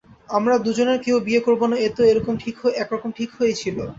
আমরা 0.29 0.55
দুজনের 0.57 0.99
কেউ 0.99 1.17
বিয়ে 1.19 1.41
করব 1.41 1.61
না 1.67 1.75
এ 1.77 1.89
তো 1.97 2.01
একরকম 2.77 3.09
ঠিক 3.17 3.29
হয়েই 3.37 3.59
ছিল। 3.61 3.77